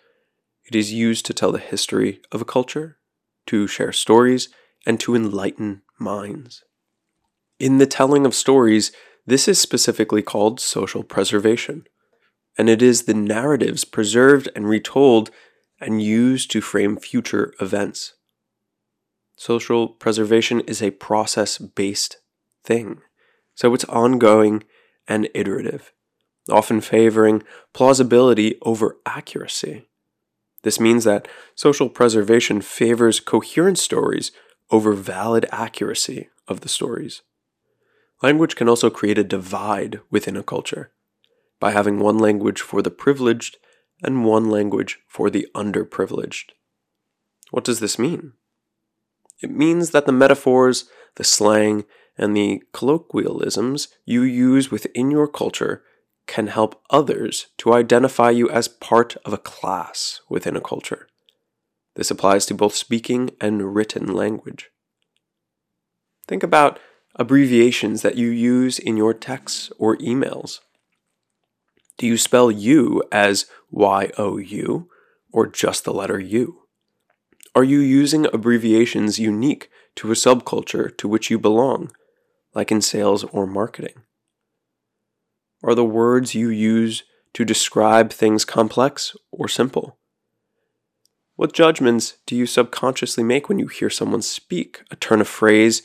It 0.65 0.75
is 0.75 0.93
used 0.93 1.25
to 1.25 1.33
tell 1.33 1.51
the 1.51 1.57
history 1.57 2.21
of 2.31 2.41
a 2.41 2.45
culture, 2.45 2.99
to 3.47 3.65
share 3.65 3.91
stories, 3.91 4.49
and 4.85 4.99
to 4.99 5.15
enlighten 5.15 5.81
minds. 5.99 6.63
In 7.59 7.79
the 7.79 7.87
telling 7.87 8.23
of 8.23 8.35
stories, 8.35 8.91
this 9.25 9.47
is 9.47 9.59
specifically 9.59 10.21
called 10.21 10.59
social 10.59 11.01
preservation, 11.01 11.87
and 12.55 12.69
it 12.69 12.83
is 12.83 13.03
the 13.03 13.15
narratives 13.15 13.83
preserved 13.83 14.47
and 14.55 14.69
retold 14.69 15.31
and 15.81 16.03
used 16.03 16.51
to 16.51 16.61
frame 16.61 16.97
future 16.97 17.55
events. 17.59 18.13
Social 19.35 19.87
preservation 19.87 20.59
is 20.61 20.83
a 20.83 20.91
process 20.91 21.57
based 21.57 22.17
thing. 22.63 23.01
So 23.55 23.73
it's 23.73 23.85
ongoing 23.85 24.63
and 25.07 25.29
iterative. 25.33 25.93
Often 26.49 26.81
favoring 26.81 27.43
plausibility 27.73 28.57
over 28.61 28.97
accuracy. 29.05 29.87
This 30.63 30.79
means 30.79 31.03
that 31.03 31.27
social 31.55 31.89
preservation 31.89 32.61
favors 32.61 33.19
coherent 33.19 33.77
stories 33.77 34.31
over 34.71 34.93
valid 34.93 35.45
accuracy 35.51 36.29
of 36.47 36.61
the 36.61 36.69
stories. 36.69 37.21
Language 38.21 38.55
can 38.55 38.67
also 38.67 38.89
create 38.89 39.17
a 39.17 39.23
divide 39.23 39.99
within 40.09 40.35
a 40.35 40.43
culture 40.43 40.91
by 41.59 41.71
having 41.71 41.99
one 41.99 42.17
language 42.17 42.61
for 42.61 42.81
the 42.81 42.91
privileged 42.91 43.57
and 44.03 44.25
one 44.25 44.49
language 44.49 44.99
for 45.07 45.29
the 45.29 45.47
underprivileged. 45.55 46.51
What 47.51 47.63
does 47.63 47.79
this 47.79 47.97
mean? 47.97 48.33
It 49.41 49.51
means 49.51 49.91
that 49.91 50.05
the 50.05 50.11
metaphors, 50.11 50.85
the 51.15 51.23
slang, 51.23 51.85
and 52.17 52.35
the 52.35 52.63
colloquialisms 52.73 53.89
you 54.05 54.23
use 54.23 54.71
within 54.71 55.11
your 55.11 55.27
culture 55.27 55.83
can 56.27 56.47
help 56.47 56.81
others 56.89 57.47
to 57.57 57.73
identify 57.73 58.29
you 58.29 58.49
as 58.49 58.67
part 58.67 59.15
of 59.25 59.33
a 59.33 59.37
class 59.37 60.21
within 60.29 60.55
a 60.55 60.61
culture. 60.61 61.07
This 61.95 62.11
applies 62.11 62.45
to 62.45 62.53
both 62.53 62.75
speaking 62.75 63.31
and 63.41 63.73
written 63.73 64.13
language. 64.13 64.69
Think 66.27 66.43
about 66.43 66.79
abbreviations 67.15 68.03
that 68.03 68.17
you 68.17 68.27
use 68.27 68.77
in 68.77 68.97
your 68.97 69.13
texts 69.13 69.71
or 69.79 69.97
emails. 69.97 70.59
Do 71.97 72.05
you 72.05 72.17
spell 72.17 72.51
you 72.51 73.01
as 73.11 73.47
Y 73.71 74.11
O 74.17 74.37
U 74.37 74.89
or 75.33 75.47
just 75.47 75.85
the 75.85 75.93
letter 75.93 76.19
U? 76.19 76.63
Are 77.55 77.63
you 77.63 77.79
using 77.79 78.27
abbreviations 78.27 79.17
unique 79.17 79.71
to 79.95 80.11
a 80.11 80.15
subculture 80.15 80.95
to 80.97 81.07
which 81.07 81.31
you 81.31 81.39
belong, 81.39 81.91
like 82.53 82.71
in 82.71 82.81
sales 82.81 83.23
or 83.23 83.47
marketing? 83.47 84.03
Are 85.63 85.75
the 85.75 85.85
words 85.85 86.35
you 86.35 86.49
use 86.49 87.03
to 87.33 87.43
describe 87.43 88.11
things 88.11 88.45
complex 88.45 89.15
or 89.31 89.47
simple? 89.47 89.97
What 91.35 91.53
judgments 91.53 92.17
do 92.25 92.35
you 92.35 92.45
subconsciously 92.45 93.23
make 93.23 93.47
when 93.47 93.59
you 93.59 93.67
hear 93.67 93.89
someone 93.89 94.21
speak 94.21 94.81
a 94.89 94.95
turn 94.95 95.21
of 95.21 95.27
phrase 95.27 95.83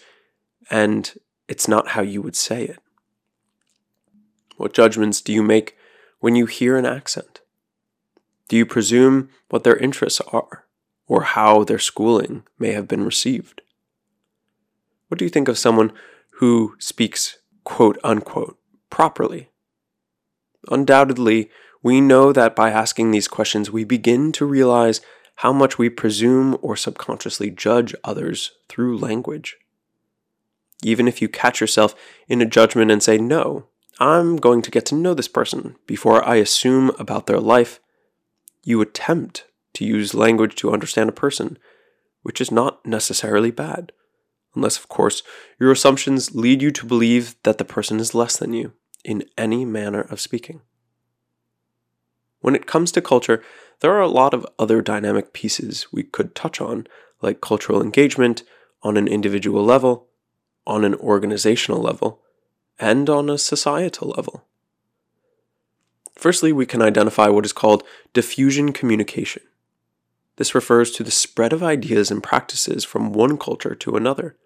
and 0.71 1.13
it's 1.49 1.69
not 1.69 1.89
how 1.89 2.03
you 2.03 2.23
would 2.23 2.37
say 2.37 2.65
it? 2.65 2.79
What 4.57 4.73
judgments 4.73 5.21
do 5.21 5.33
you 5.33 5.43
make 5.43 5.77
when 6.21 6.37
you 6.37 6.47
hear 6.47 6.77
an 6.77 6.87
accent? 6.87 7.41
Do 8.49 8.57
you 8.57 8.65
presume 8.67 9.29
what 9.49 9.65
their 9.65 9.77
interests 9.77 10.21
are 10.33 10.67
or 11.07 11.23
how 11.23 11.65
their 11.65 11.79
schooling 11.79 12.45
may 12.59 12.73
have 12.73 12.89
been 12.89 13.05
received? 13.05 13.61
What 15.09 15.19
do 15.19 15.25
you 15.25 15.31
think 15.31 15.49
of 15.49 15.59
someone 15.59 15.93
who 16.37 16.77
speaks 16.79 17.39
quote 17.65 17.99
unquote 18.03 18.59
properly? 18.89 19.51
Undoubtedly, 20.71 21.51
we 21.83 22.01
know 22.01 22.33
that 22.33 22.55
by 22.55 22.71
asking 22.71 23.11
these 23.11 23.29
questions, 23.29 23.71
we 23.71 23.85
begin 23.85 24.33
to 24.33 24.47
realize 24.47 25.01
how 25.37 25.53
much 25.53 25.79
we 25.79 25.89
presume 25.89 26.57
or 26.63 26.77
subconsciously 26.77 27.51
judge 27.51 27.95
others 28.05 28.53
through 28.69 28.99
language. 28.99 29.57
Even 30.85 31.09
if 31.09 31.21
you 31.21 31.29
catch 31.29 31.61
yourself 31.61 31.95
in 32.29 32.41
a 32.41 32.47
judgment 32.47 32.91
and 32.91 33.03
say, 33.03 33.19
No, 33.19 33.67
I'm 33.99 34.37
going 34.37 34.63
to 34.63 34.71
get 34.71 34.87
to 34.87 34.95
know 34.95 35.15
this 35.15 35.29
person 35.29 35.77
before 35.87 36.27
I 36.27 36.37
assume 36.37 36.91
about 36.99 37.27
their 37.27 37.41
life, 37.41 37.81
you 38.63 38.81
attempt 38.81 39.47
to 39.75 39.85
use 39.85 40.15
language 40.15 40.55
to 40.57 40.73
understand 40.73 41.09
a 41.09 41.13
person, 41.13 41.59
which 42.23 42.41
is 42.41 42.51
not 42.51 42.85
necessarily 42.87 43.51
bad. 43.51 43.93
Unless, 44.55 44.77
of 44.77 44.89
course, 44.89 45.23
your 45.59 45.73
assumptions 45.73 46.35
lead 46.35 46.63
you 46.63 46.71
to 46.73 46.87
believe 46.87 47.37
that 47.43 47.59
the 47.59 47.65
person 47.65 47.99
is 47.99 48.15
less 48.15 48.37
than 48.37 48.53
you 48.53 48.73
in 49.05 49.25
any 49.37 49.65
manner 49.65 50.03
of 50.03 50.21
speaking. 50.21 50.61
When 52.41 52.55
it 52.55 52.67
comes 52.67 52.93
to 52.93 53.01
culture, 53.01 53.43
there 53.81 53.93
are 53.93 54.01
a 54.01 54.09
lot 54.09 54.35
of 54.35 54.47
other 54.59 54.83
dynamic 54.83 55.33
pieces 55.33 55.87
we 55.93 56.03
could 56.03 56.35
touch 56.35 56.61
on, 56.61 56.87
like 57.21 57.41
cultural 57.41 57.83
engagement 57.83 58.43
on 58.83 58.97
an 58.97 59.09
individual 59.09 59.65
level, 59.65 60.09
on 60.67 60.85
an 60.85 60.95
organizational 60.97 61.81
level, 61.81 62.21
and 62.79 63.09
on 63.09 63.31
a 63.31 63.39
societal 63.39 64.09
level. 64.17 64.45
Firstly, 66.15 66.53
we 66.53 66.67
can 66.67 66.83
identify 66.83 67.29
what 67.29 67.45
is 67.45 67.53
called 67.53 67.85
diffusion 68.13 68.73
communication. 68.73 69.43
This 70.37 70.55
refers 70.55 70.91
to 70.93 71.05
the 71.05 71.11
spread 71.11 71.53
of 71.53 71.63
ideas 71.63 72.11
and 72.11 72.23
practices 72.23 72.85
from 72.85 73.13
one 73.13 73.37
culture 73.37 73.75
to 73.75 73.97
another. 73.97 74.37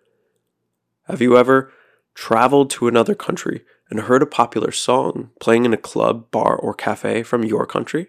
Have 1.05 1.21
you 1.21 1.37
ever 1.37 1.73
traveled 2.15 2.71
to 2.71 2.89
another 2.89 3.15
country 3.15 3.65
and 3.91 4.01
heard 4.01 4.23
a 4.23 4.27
popular 4.27 4.73
song 4.73 5.31
playing 5.41 5.65
in 5.65 5.73
a 5.73 5.79
club, 5.79 6.31
bar, 6.31 6.57
or 6.57 6.75
cafe 6.75 7.23
from 7.23 7.45
your 7.45 7.67
country? 7.67 8.09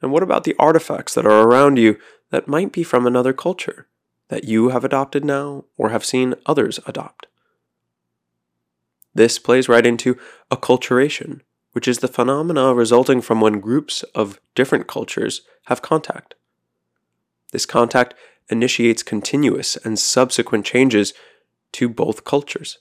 And 0.00 0.12
what 0.12 0.22
about 0.22 0.44
the 0.44 0.56
artifacts 0.58 1.14
that 1.14 1.26
are 1.26 1.42
around 1.42 1.76
you 1.78 1.98
that 2.30 2.48
might 2.48 2.72
be 2.72 2.82
from 2.82 3.06
another 3.06 3.32
culture 3.32 3.88
that 4.28 4.44
you 4.44 4.68
have 4.68 4.84
adopted 4.84 5.24
now 5.24 5.64
or 5.76 5.90
have 5.90 6.04
seen 6.04 6.34
others 6.46 6.78
adopt? 6.86 7.26
This 9.14 9.38
plays 9.38 9.68
right 9.68 9.84
into 9.84 10.16
acculturation, 10.50 11.40
which 11.72 11.88
is 11.88 11.98
the 11.98 12.08
phenomena 12.08 12.74
resulting 12.74 13.20
from 13.20 13.40
when 13.40 13.60
groups 13.60 14.02
of 14.14 14.40
different 14.54 14.86
cultures 14.86 15.42
have 15.66 15.82
contact. 15.82 16.34
This 17.52 17.66
contact 17.66 18.14
initiates 18.50 19.02
continuous 19.02 19.76
and 19.76 19.98
subsequent 19.98 20.64
changes 20.64 21.12
to 21.72 21.88
both 21.88 22.24
cultures. 22.24 22.78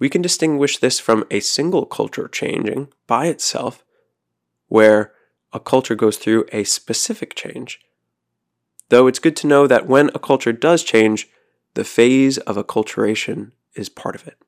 We 0.00 0.08
can 0.08 0.22
distinguish 0.22 0.78
this 0.78 0.98
from 0.98 1.24
a 1.30 1.38
single 1.38 1.86
culture 1.86 2.26
changing 2.26 2.88
by 3.06 3.26
itself, 3.26 3.84
where 4.66 5.12
a 5.52 5.60
culture 5.60 5.94
goes 5.94 6.16
through 6.16 6.46
a 6.52 6.64
specific 6.64 7.36
change. 7.36 7.80
Though 8.88 9.06
it's 9.06 9.18
good 9.18 9.36
to 9.36 9.46
know 9.46 9.66
that 9.66 9.86
when 9.86 10.10
a 10.14 10.18
culture 10.18 10.52
does 10.52 10.82
change, 10.82 11.28
the 11.74 11.84
phase 11.84 12.38
of 12.38 12.56
acculturation 12.56 13.52
is 13.74 13.88
part 13.88 14.16
of 14.16 14.26
it. 14.26 14.38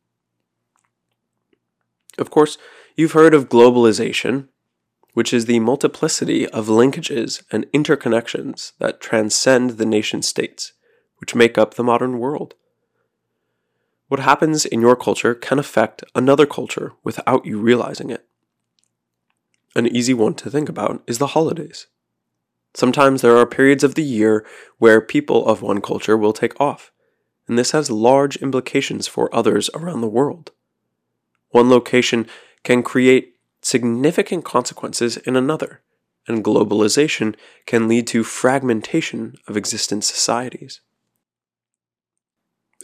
Of 2.19 2.31
course, 2.31 2.59
you've 2.97 3.13
heard 3.13 3.35
of 3.35 3.49
globalization, 3.49 4.49
which 5.13 5.33
is 5.35 5.45
the 5.45 5.61
multiplicity 5.61 6.49
of 6.49 6.67
linkages 6.67 7.43
and 7.53 7.67
interconnections 7.73 8.73
that 8.79 9.01
transcend 9.01 9.73
the 9.73 9.87
nation 9.87 10.23
states, 10.23 10.73
which 11.19 11.35
make 11.35 11.59
up 11.59 11.75
the 11.75 11.85
modern 11.85 12.19
world. 12.19 12.55
What 14.12 14.21
happens 14.21 14.66
in 14.66 14.83
your 14.83 14.95
culture 14.95 15.35
can 15.35 15.59
affect 15.59 16.04
another 16.14 16.45
culture 16.45 16.92
without 17.02 17.47
you 17.47 17.59
realizing 17.59 18.11
it. 18.11 18.26
An 19.75 19.87
easy 19.87 20.12
one 20.12 20.35
to 20.35 20.50
think 20.50 20.69
about 20.69 21.02
is 21.07 21.16
the 21.16 21.28
holidays. 21.28 21.87
Sometimes 22.75 23.23
there 23.23 23.38
are 23.38 23.47
periods 23.47 23.83
of 23.83 23.95
the 23.95 24.02
year 24.02 24.45
where 24.76 25.00
people 25.00 25.47
of 25.47 25.62
one 25.62 25.81
culture 25.81 26.14
will 26.14 26.35
take 26.35 26.61
off, 26.61 26.92
and 27.49 27.59
this 27.59 27.71
has 27.71 27.90
large 27.90 28.37
implications 28.37 29.09
for 29.09 29.35
others 29.35 29.71
around 29.73 30.02
the 30.02 30.09
world. 30.09 30.50
One 31.49 31.71
location 31.71 32.26
can 32.64 32.83
create 32.83 33.37
significant 33.62 34.45
consequences 34.45 35.16
in 35.16 35.37
another, 35.37 35.81
and 36.28 36.45
globalization 36.45 37.35
can 37.64 37.88
lead 37.88 38.07
to 38.09 38.25
fragmentation 38.25 39.37
of 39.49 39.57
existing 39.57 40.02
societies. 40.02 40.83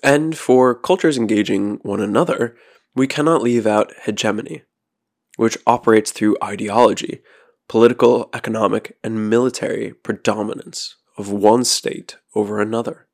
And 0.03 0.37
for 0.37 0.75
cultures 0.75 1.19
engaging 1.19 1.79
one 1.83 2.01
another, 2.01 2.57
we 2.95 3.07
cannot 3.07 3.43
leave 3.43 3.67
out 3.67 3.93
hegemony, 4.05 4.63
which 5.37 5.59
operates 5.67 6.11
through 6.11 6.37
ideology, 6.43 7.21
political, 7.69 8.31
economic, 8.33 8.97
and 9.03 9.29
military 9.29 9.93
predominance 9.93 10.97
of 11.17 11.31
one 11.31 11.65
state 11.65 12.17
over 12.35 12.61
another. 12.61 13.07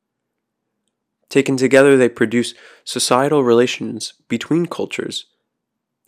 Taken 1.28 1.56
together, 1.56 1.96
they 1.96 2.08
produce 2.08 2.54
societal 2.84 3.42
relations 3.42 4.12
between 4.28 4.66
cultures, 4.66 5.26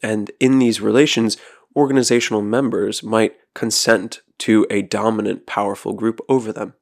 and 0.02 0.30
in 0.38 0.59
these 0.59 0.80
relations, 0.80 1.37
organizational 1.75 2.42
members 2.42 3.02
might 3.02 3.35
consent 3.54 4.21
to 4.38 4.66
a 4.71 4.83
dominant, 4.83 5.47
powerful 5.47 5.95
group 5.95 6.21
over 6.28 6.52
them. 6.52 6.75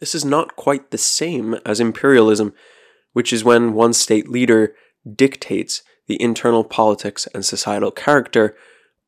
This 0.00 0.14
is 0.14 0.24
not 0.24 0.56
quite 0.56 0.90
the 0.90 0.98
same 0.98 1.54
as 1.66 1.80
imperialism, 1.80 2.54
which 3.12 3.32
is 3.32 3.44
when 3.44 3.74
one 3.74 3.92
state 3.92 4.28
leader 4.28 4.74
dictates 5.10 5.82
the 6.06 6.20
internal 6.22 6.64
politics 6.64 7.26
and 7.34 7.44
societal 7.44 7.90
character 7.90 8.56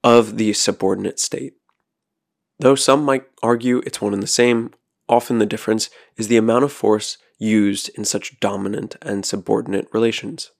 of 0.03 0.37
the 0.37 0.53
subordinate 0.53 1.19
state. 1.19 1.55
Though 2.59 2.75
some 2.75 3.05
might 3.05 3.25
argue 3.43 3.79
it's 3.87 4.01
one 4.01 4.13
and 4.13 4.23
the 4.23 4.27
same, 4.27 4.73
often 5.09 5.39
the 5.39 5.47
difference 5.47 5.91
is 6.17 6.29
the 6.29 6.37
amount 6.37 6.65
of 6.65 6.73
force 6.73 7.19
used 7.39 7.91
in 7.97 8.05
such 8.05 8.39
dominant 8.41 8.97
and 9.01 9.25
subordinate 9.25 9.89
relations. 9.93 10.51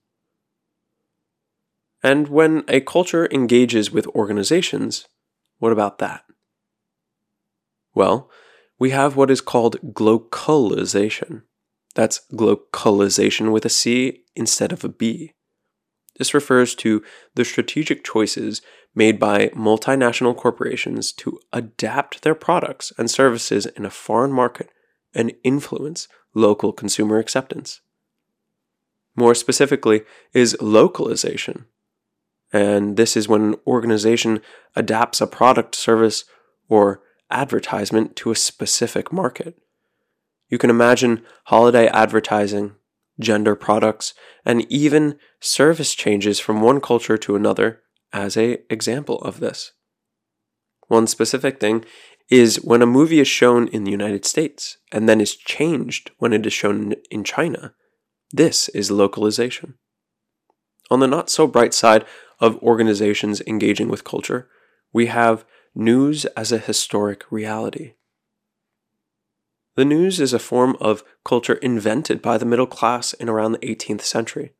And 2.03 2.27
when 2.27 2.63
a 2.67 2.81
culture 2.81 3.27
engages 3.31 3.91
with 3.91 4.07
organizations, 4.07 5.07
what 5.59 5.71
about 5.71 5.99
that? 5.99 6.23
Well, 7.93 8.29
we 8.81 8.89
have 8.89 9.15
what 9.15 9.29
is 9.29 9.41
called 9.41 9.79
glocalization. 9.93 11.43
That's 11.93 12.21
glocalization 12.33 13.51
with 13.51 13.63
a 13.63 13.69
C 13.69 14.23
instead 14.35 14.71
of 14.71 14.83
a 14.83 14.89
B. 14.89 15.33
This 16.17 16.33
refers 16.33 16.73
to 16.77 17.03
the 17.35 17.45
strategic 17.45 18.03
choices 18.03 18.63
made 18.95 19.19
by 19.19 19.49
multinational 19.49 20.35
corporations 20.35 21.11
to 21.11 21.39
adapt 21.53 22.23
their 22.23 22.33
products 22.33 22.91
and 22.97 23.11
services 23.11 23.67
in 23.67 23.85
a 23.85 23.91
foreign 23.91 24.31
market 24.31 24.71
and 25.13 25.31
influence 25.43 26.07
local 26.33 26.73
consumer 26.73 27.19
acceptance. 27.19 27.81
More 29.15 29.35
specifically, 29.35 30.01
is 30.33 30.57
localization. 30.59 31.65
And 32.51 32.97
this 32.97 33.15
is 33.15 33.29
when 33.29 33.43
an 33.43 33.55
organization 33.67 34.41
adapts 34.75 35.21
a 35.21 35.27
product, 35.27 35.75
service, 35.75 36.23
or 36.67 37.03
advertisement 37.31 38.15
to 38.17 38.31
a 38.31 38.35
specific 38.35 39.11
market. 39.11 39.55
You 40.49 40.57
can 40.57 40.69
imagine 40.69 41.23
holiday 41.45 41.87
advertising, 41.87 42.75
gender 43.19 43.55
products, 43.55 44.13
and 44.45 44.65
even 44.71 45.17
service 45.39 45.95
changes 45.95 46.39
from 46.39 46.61
one 46.61 46.81
culture 46.81 47.17
to 47.17 47.35
another 47.35 47.81
as 48.13 48.35
a 48.35 48.59
example 48.71 49.19
of 49.21 49.39
this. 49.39 49.71
One 50.87 51.07
specific 51.07 51.59
thing 51.59 51.85
is 52.29 52.57
when 52.63 52.81
a 52.81 52.85
movie 52.85 53.19
is 53.19 53.27
shown 53.27 53.67
in 53.69 53.83
the 53.83 53.91
United 53.91 54.25
States 54.25 54.77
and 54.91 55.07
then 55.07 55.21
is 55.21 55.35
changed 55.35 56.11
when 56.17 56.33
it 56.33 56.45
is 56.45 56.53
shown 56.53 56.93
in 57.09 57.23
China. 57.23 57.73
This 58.31 58.69
is 58.69 58.91
localization. 58.91 59.75
On 60.89 60.99
the 60.99 61.07
not 61.07 61.29
so 61.29 61.47
bright 61.47 61.73
side 61.73 62.05
of 62.39 62.57
organizations 62.57 63.41
engaging 63.47 63.87
with 63.87 64.03
culture, 64.03 64.49
we 64.93 65.05
have 65.05 65.45
news 65.73 66.25
as 66.25 66.51
a 66.51 66.57
historic 66.57 67.23
reality. 67.31 67.93
The 69.75 69.85
news 69.85 70.19
is 70.19 70.33
a 70.33 70.39
form 70.39 70.75
of 70.81 71.03
culture 71.23 71.53
invented 71.55 72.21
by 72.21 72.37
the 72.37 72.45
middle 72.45 72.67
class 72.67 73.13
in 73.13 73.29
around 73.29 73.53
the 73.53 73.59
18th 73.59 74.01
century. 74.01 74.53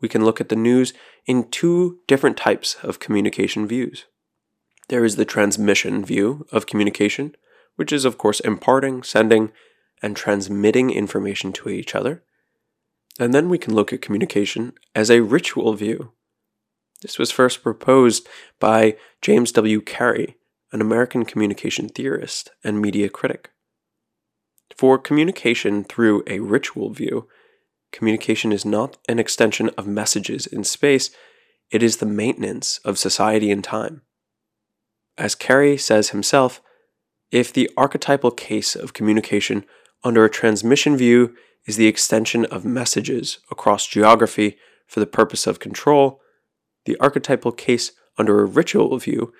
We 0.00 0.08
can 0.08 0.24
look 0.24 0.40
at 0.40 0.48
the 0.48 0.56
news 0.56 0.94
in 1.26 1.50
two 1.50 1.98
different 2.08 2.38
types 2.38 2.76
of 2.82 2.98
communication 2.98 3.66
views. 3.66 4.06
There 4.88 5.04
is 5.04 5.16
the 5.16 5.26
transmission 5.26 6.04
view 6.04 6.46
of 6.50 6.66
communication, 6.66 7.36
which 7.76 7.92
is, 7.92 8.06
of 8.06 8.16
course, 8.16 8.40
imparting, 8.40 9.02
sending, 9.02 9.52
and 10.02 10.16
transmitting 10.16 10.90
information 10.90 11.52
to 11.52 11.68
each 11.68 11.94
other. 11.94 12.24
And 13.18 13.34
then 13.34 13.50
we 13.50 13.58
can 13.58 13.74
look 13.74 13.92
at 13.92 14.00
communication 14.00 14.72
as 14.94 15.10
a 15.10 15.20
ritual 15.20 15.74
view. 15.74 16.12
This 17.02 17.18
was 17.18 17.30
first 17.30 17.62
proposed 17.62 18.28
by 18.58 18.96
James 19.22 19.52
W. 19.52 19.80
Carey, 19.80 20.36
an 20.72 20.80
American 20.80 21.24
communication 21.24 21.88
theorist 21.88 22.50
and 22.62 22.80
media 22.80 23.08
critic. 23.08 23.50
For 24.76 24.98
communication 24.98 25.84
through 25.84 26.22
a 26.26 26.40
ritual 26.40 26.90
view, 26.90 27.26
communication 27.92 28.52
is 28.52 28.64
not 28.64 28.98
an 29.08 29.18
extension 29.18 29.70
of 29.76 29.86
messages 29.86 30.46
in 30.46 30.64
space, 30.64 31.10
it 31.70 31.82
is 31.82 31.96
the 31.96 32.06
maintenance 32.06 32.78
of 32.84 32.98
society 32.98 33.50
in 33.50 33.62
time. 33.62 34.02
As 35.16 35.34
Carey 35.34 35.76
says 35.76 36.10
himself, 36.10 36.60
if 37.30 37.52
the 37.52 37.70
archetypal 37.76 38.30
case 38.30 38.74
of 38.74 38.92
communication 38.92 39.64
under 40.02 40.24
a 40.24 40.30
transmission 40.30 40.96
view 40.96 41.34
is 41.66 41.76
the 41.76 41.86
extension 41.86 42.44
of 42.46 42.64
messages 42.64 43.38
across 43.50 43.86
geography 43.86 44.56
for 44.86 45.00
the 45.00 45.06
purpose 45.06 45.46
of 45.46 45.60
control, 45.60 46.20
the 46.84 46.96
archetypal 46.98 47.52
case 47.52 47.92
under 48.18 48.40
a 48.40 48.46
ritual 48.46 48.96
view 48.98 49.32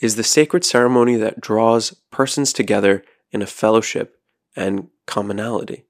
is 0.00 0.16
the 0.16 0.22
sacred 0.22 0.64
ceremony 0.64 1.16
that 1.16 1.40
draws 1.40 1.92
persons 2.10 2.52
together 2.52 3.02
in 3.30 3.42
a 3.42 3.46
fellowship 3.46 4.16
and 4.54 4.88
commonality. 5.06 5.84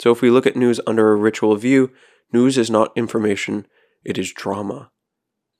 So 0.00 0.10
if 0.10 0.22
we 0.22 0.30
look 0.30 0.46
at 0.46 0.56
news 0.56 0.80
under 0.86 1.12
a 1.12 1.16
ritual 1.16 1.56
view, 1.56 1.92
news 2.32 2.56
is 2.56 2.70
not 2.70 2.92
information, 2.96 3.66
it 4.04 4.16
is 4.16 4.32
drama. 4.32 4.90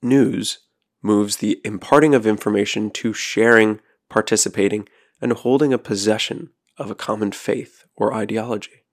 News 0.02 0.60
moves 1.02 1.36
the 1.36 1.60
imparting 1.64 2.14
of 2.14 2.26
information 2.26 2.90
to 2.90 3.12
sharing, 3.12 3.80
participating, 4.08 4.88
and 5.20 5.32
holding 5.32 5.72
a 5.72 5.78
possession 5.78 6.50
of 6.78 6.90
a 6.90 6.94
common 6.94 7.32
faith 7.32 7.84
or 7.96 8.14
ideology. 8.14 8.84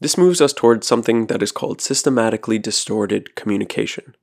This 0.00 0.18
moves 0.18 0.40
us 0.40 0.52
towards 0.52 0.86
something 0.86 1.26
that 1.26 1.42
is 1.42 1.52
called 1.52 1.80
systematically 1.80 2.58
distorted 2.58 3.36
communication, 3.36 4.16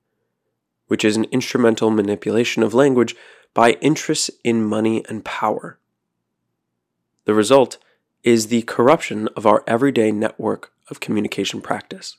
which 0.88 1.04
is 1.04 1.16
an 1.16 1.24
instrumental 1.30 1.90
manipulation 1.90 2.62
of 2.62 2.74
language 2.74 3.14
by 3.54 3.72
interests 3.80 4.30
in 4.44 4.64
money 4.64 5.04
and 5.08 5.24
power. 5.24 5.78
The 7.24 7.34
result 7.34 7.78
is 8.22 8.48
the 8.48 8.62
corruption 8.62 9.28
of 9.36 9.46
our 9.46 9.62
everyday 9.66 10.10
network 10.10 10.72
of 10.90 11.00
communication 11.00 11.60
practice. 11.60 12.16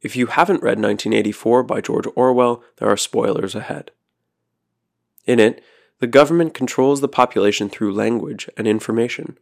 If 0.00 0.16
you 0.16 0.26
haven't 0.26 0.62
read 0.62 0.78
1984 0.78 1.62
by 1.64 1.80
George 1.80 2.06
Orwell, 2.16 2.62
there 2.78 2.88
are 2.88 2.96
spoilers 2.96 3.54
ahead. 3.54 3.90
In 5.26 5.38
it, 5.38 5.62
the 6.00 6.06
government 6.06 6.54
controls 6.54 7.00
the 7.00 7.08
population 7.08 7.68
through 7.68 7.94
language 7.94 8.48
and 8.56 8.66
information. 8.66 9.38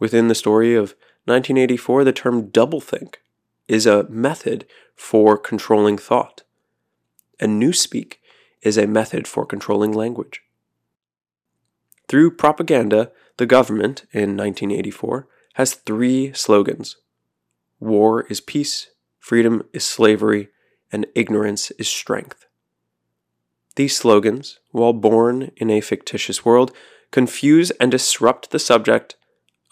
Within 0.00 0.28
the 0.28 0.34
story 0.34 0.74
of 0.74 0.94
1984, 1.26 2.04
the 2.04 2.12
term 2.12 2.48
doublethink 2.48 3.14
is 3.68 3.86
a 3.86 4.08
method 4.08 4.66
for 4.94 5.38
controlling 5.38 5.96
thought, 5.96 6.42
and 7.40 7.62
newspeak 7.62 8.14
is 8.62 8.76
a 8.76 8.86
method 8.86 9.28
for 9.28 9.44
controlling 9.44 9.92
language. 9.92 10.42
Through 12.08 12.36
propaganda, 12.36 13.12
the 13.36 13.46
government, 13.46 14.04
in 14.12 14.36
1984, 14.36 15.26
has 15.54 15.74
three 15.74 16.32
slogans 16.32 16.96
War 17.80 18.22
is 18.28 18.40
peace, 18.40 18.90
freedom 19.18 19.62
is 19.72 19.84
slavery, 19.84 20.48
and 20.92 21.06
ignorance 21.14 21.70
is 21.72 21.88
strength. 21.88 22.46
These 23.76 23.96
slogans, 23.96 24.60
while 24.70 24.92
born 24.92 25.50
in 25.56 25.70
a 25.70 25.80
fictitious 25.80 26.44
world, 26.44 26.72
confuse 27.10 27.70
and 27.72 27.90
disrupt 27.90 28.50
the 28.50 28.58
subject 28.58 29.16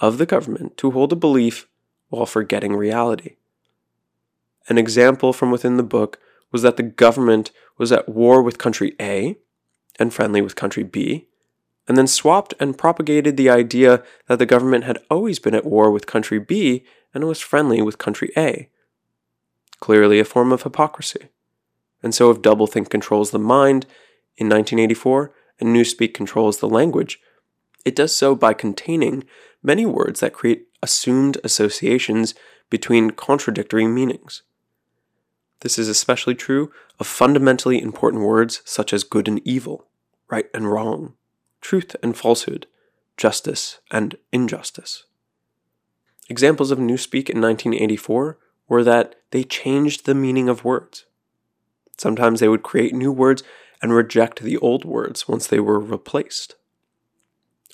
of 0.01 0.18
the 0.18 0.27
government 0.27 0.77
to 0.79 0.90
hold 0.90 1.12
a 1.12 1.16
belief 1.16 1.68
while 2.09 2.27
forgetting 2.27 2.75
reality. 2.75 3.37
An 4.68 4.79
example 4.79 5.33
from 5.33 5.51
within 5.51 5.77
the 5.77 5.83
book 5.83 6.18
was 6.52 6.62
that 6.62 6.76
the 6.76 6.82
government 6.82 7.50
was 7.78 7.90
at 7.90 8.08
war 8.08 8.42
with 8.42 8.58
country 8.58 8.94
A 9.00 9.36
and 9.98 10.12
friendly 10.12 10.40
with 10.40 10.54
country 10.54 10.82
B, 10.82 11.28
and 11.88 11.96
then 11.96 12.06
swapped 12.06 12.54
and 12.60 12.78
propagated 12.78 13.36
the 13.36 13.50
idea 13.50 14.02
that 14.28 14.38
the 14.38 14.46
government 14.46 14.84
had 14.84 14.98
always 15.10 15.38
been 15.38 15.54
at 15.54 15.64
war 15.64 15.90
with 15.90 16.06
country 16.06 16.38
B 16.38 16.84
and 17.12 17.24
was 17.24 17.40
friendly 17.40 17.82
with 17.82 17.98
country 17.98 18.30
A. 18.36 18.70
Clearly 19.80 20.20
a 20.20 20.24
form 20.24 20.52
of 20.52 20.62
hypocrisy. 20.62 21.28
And 22.02 22.14
so 22.14 22.30
if 22.30 22.42
doublethink 22.42 22.88
controls 22.88 23.30
the 23.30 23.38
mind 23.38 23.84
in 24.36 24.48
1984 24.48 25.34
and 25.58 25.74
Newspeak 25.74 26.14
controls 26.14 26.58
the 26.58 26.68
language, 26.68 27.20
it 27.84 27.96
does 27.96 28.14
so 28.14 28.34
by 28.34 28.54
containing 28.54 29.24
many 29.62 29.86
words 29.86 30.20
that 30.20 30.32
create 30.32 30.66
assumed 30.82 31.38
associations 31.44 32.34
between 32.70 33.10
contradictory 33.10 33.86
meanings. 33.86 34.42
This 35.62 35.79
is 35.79 35.88
especially 35.88 36.35
true 36.35 36.72
of 36.98 37.07
fundamentally 37.07 37.81
important 37.81 38.25
words 38.25 38.62
such 38.64 38.92
as 38.92 39.05
good 39.05 39.29
and 39.29 39.40
evil, 39.46 39.87
right 40.29 40.46
and 40.53 40.70
wrong, 40.70 41.14
truth 41.61 41.94
and 42.03 42.16
falsehood, 42.16 42.66
justice 43.16 43.79
and 43.88 44.16
injustice. 44.33 45.05
Examples 46.29 46.72
of 46.72 46.79
Newspeak 46.79 47.31
in 47.31 47.40
1984 47.40 48.38
were 48.68 48.83
that 48.83 49.14
they 49.31 49.44
changed 49.44 50.05
the 50.05 50.16
meaning 50.16 50.48
of 50.48 50.64
words. 50.64 51.05
Sometimes 51.96 52.40
they 52.40 52.48
would 52.48 52.64
create 52.64 52.92
new 52.92 53.12
words 53.12 53.44
and 53.81 53.92
reject 53.92 54.42
the 54.42 54.57
old 54.57 54.85
words 54.85 55.29
once 55.29 55.46
they 55.46 55.61
were 55.61 55.79
replaced. 55.79 56.57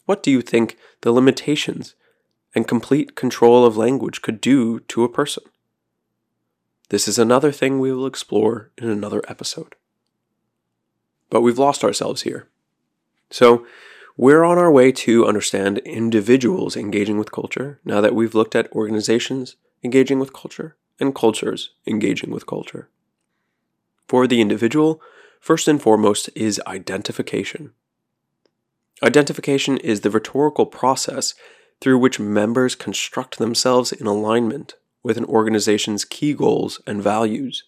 What 0.05 0.23
do 0.23 0.31
you 0.31 0.43
think 0.43 0.77
the 1.01 1.13
limitations 1.13 1.95
and 2.55 2.69
complete 2.69 3.15
control 3.15 3.65
of 3.65 3.79
language 3.79 4.21
could 4.21 4.43
do 4.43 4.81
to 4.81 5.05
a 5.05 5.09
person? 5.09 5.45
This 6.91 7.07
is 7.07 7.19
another 7.19 7.53
thing 7.53 7.79
we 7.79 7.93
will 7.93 8.07
explore 8.07 8.71
in 8.79 8.89
another 8.89 9.23
episode. 9.29 9.75
But 11.31 11.43
we've 11.43 11.59
lost 11.59 11.85
ourselves 11.85 12.23
here. 12.23 12.49
So, 13.31 13.67
we're 14.17 14.43
on 14.43 14.59
our 14.59 14.73
way 14.73 14.91
to 14.91 15.27
understand 15.27 15.79
individuals 15.79 16.77
engaging 16.77 17.19
with 17.19 17.31
culture 17.31 17.79
now 17.85 18.01
that 18.01 18.15
we've 18.15 18.35
looked 18.35 18.57
at 18.57 18.73
organizations 18.73 19.57
engaging 19.85 20.19
with 20.19 20.33
culture 20.33 20.77
and 20.99 21.15
cultures 21.15 21.71
engaging 21.87 22.31
with 22.31 22.47
culture. 22.47 22.89
For 24.09 24.27
the 24.27 24.41
individual, 24.41 25.01
first 25.41 25.69
and 25.69 25.81
foremost 25.81 26.31
is 26.35 26.61
identification. 26.67 27.73
Identification 29.03 29.77
is 29.77 30.01
the 30.01 30.11
rhetorical 30.11 30.67
process 30.67 31.35
through 31.81 31.99
which 31.99 32.19
members 32.19 32.75
construct 32.75 33.39
themselves 33.39 33.93
in 33.93 34.07
alignment 34.07 34.75
with 35.03 35.17
an 35.17 35.25
organization's 35.25 36.05
key 36.05 36.35
goals 36.35 36.81
and 36.87 37.03
values. 37.03 37.65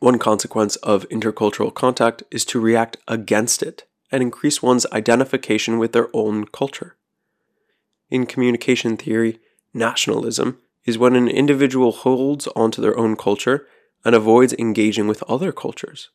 One 0.00 0.18
consequence 0.18 0.76
of 0.76 1.08
intercultural 1.08 1.74
contact 1.74 2.22
is 2.30 2.44
to 2.46 2.60
react 2.60 2.96
against 3.06 3.62
it 3.62 3.84
and 4.10 4.22
increase 4.22 4.62
one's 4.62 4.86
identification 4.92 5.78
with 5.78 5.92
their 5.92 6.08
own 6.14 6.46
culture. 6.46 6.96
In 8.10 8.26
communication 8.26 8.96
theory, 8.96 9.38
nationalism 9.72 10.58
is 10.84 10.98
when 10.98 11.14
an 11.14 11.28
individual 11.28 11.92
holds 11.92 12.48
onto 12.48 12.80
their 12.82 12.98
own 12.98 13.16
culture 13.16 13.66
and 14.04 14.14
avoids 14.14 14.54
engaging 14.54 15.06
with 15.06 15.22
other 15.24 15.52
cultures. 15.52 16.10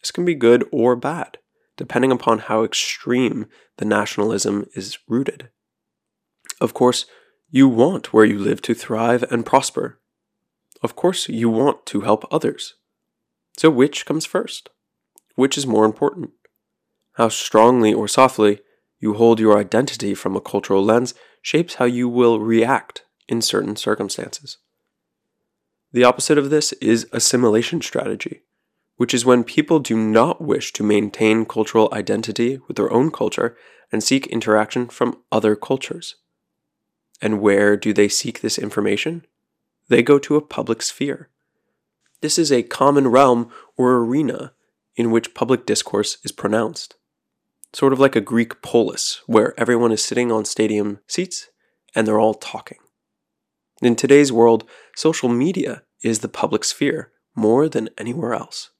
This 0.00 0.10
can 0.10 0.24
be 0.24 0.34
good 0.34 0.68
or 0.72 0.96
bad, 0.96 1.38
depending 1.76 2.10
upon 2.10 2.40
how 2.40 2.64
extreme 2.64 3.46
the 3.76 3.84
nationalism 3.84 4.66
is 4.74 4.98
rooted. 5.08 5.48
Of 6.60 6.74
course, 6.74 7.06
you 7.54 7.68
want 7.68 8.14
where 8.14 8.24
you 8.24 8.38
live 8.38 8.62
to 8.62 8.72
thrive 8.72 9.22
and 9.30 9.44
prosper. 9.44 10.00
Of 10.82 10.96
course, 10.96 11.28
you 11.28 11.50
want 11.50 11.84
to 11.86 12.00
help 12.00 12.24
others. 12.32 12.76
So, 13.58 13.68
which 13.68 14.06
comes 14.06 14.24
first? 14.24 14.70
Which 15.34 15.58
is 15.58 15.66
more 15.66 15.84
important? 15.84 16.30
How 17.12 17.28
strongly 17.28 17.92
or 17.92 18.08
softly 18.08 18.60
you 19.00 19.14
hold 19.14 19.38
your 19.38 19.58
identity 19.58 20.14
from 20.14 20.34
a 20.34 20.40
cultural 20.40 20.82
lens 20.82 21.12
shapes 21.42 21.74
how 21.74 21.84
you 21.84 22.08
will 22.08 22.40
react 22.40 23.04
in 23.28 23.42
certain 23.42 23.76
circumstances. 23.76 24.56
The 25.92 26.04
opposite 26.04 26.38
of 26.38 26.48
this 26.48 26.72
is 26.74 27.06
assimilation 27.12 27.82
strategy, 27.82 28.44
which 28.96 29.12
is 29.12 29.26
when 29.26 29.44
people 29.44 29.78
do 29.78 29.98
not 29.98 30.40
wish 30.40 30.72
to 30.72 30.82
maintain 30.82 31.44
cultural 31.44 31.90
identity 31.92 32.60
with 32.66 32.78
their 32.78 32.90
own 32.90 33.10
culture 33.10 33.58
and 33.92 34.02
seek 34.02 34.26
interaction 34.28 34.88
from 34.88 35.18
other 35.30 35.54
cultures. 35.54 36.14
And 37.22 37.40
where 37.40 37.76
do 37.76 37.92
they 37.92 38.08
seek 38.08 38.40
this 38.40 38.58
information? 38.58 39.24
They 39.88 40.02
go 40.02 40.18
to 40.18 40.36
a 40.36 40.42
public 40.42 40.82
sphere. 40.82 41.28
This 42.20 42.36
is 42.38 42.50
a 42.50 42.64
common 42.64 43.08
realm 43.08 43.50
or 43.76 43.96
arena 43.96 44.52
in 44.96 45.10
which 45.12 45.32
public 45.32 45.64
discourse 45.64 46.18
is 46.24 46.32
pronounced. 46.32 46.96
Sort 47.72 47.92
of 47.92 48.00
like 48.00 48.16
a 48.16 48.20
Greek 48.20 48.60
polis, 48.60 49.22
where 49.26 49.58
everyone 49.58 49.92
is 49.92 50.04
sitting 50.04 50.30
on 50.30 50.44
stadium 50.44 50.98
seats 51.06 51.48
and 51.94 52.06
they're 52.06 52.20
all 52.20 52.34
talking. 52.34 52.78
In 53.80 53.96
today's 53.96 54.32
world, 54.32 54.64
social 54.94 55.28
media 55.28 55.82
is 56.02 56.18
the 56.18 56.28
public 56.28 56.64
sphere 56.64 57.12
more 57.34 57.68
than 57.68 57.88
anywhere 57.96 58.34
else. 58.34 58.70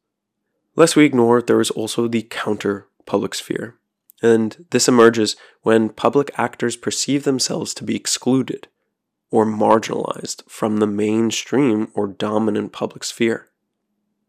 Lest 0.76 0.96
we 0.96 1.05
ignore, 1.05 1.40
there 1.40 1.61
is 1.61 1.70
also 1.70 2.09
the 2.09 2.22
counter 2.22 2.88
public 3.07 3.35
sphere, 3.35 3.76
and 4.23 4.65
this 4.71 4.89
emerges 4.89 5.37
when 5.63 5.89
public 5.89 6.31
actors 6.39 6.77
perceive 6.77 7.25
themselves 7.25 7.75
to 7.75 7.85
be 7.85 7.97
excluded 7.97 8.69
or 9.31 9.45
marginalized 9.45 10.49
from 10.49 10.77
the 10.77 10.87
mainstream 10.87 11.91
or 11.95 12.07
dominant 12.07 12.73
public 12.73 13.03
sphere. 13.03 13.49